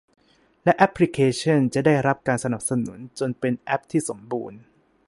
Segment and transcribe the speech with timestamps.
[0.63, 4.59] และแอปพลิเคชั่นจะได้รับการสนับสนุนจนเป็นแอปที่สมบูรณ์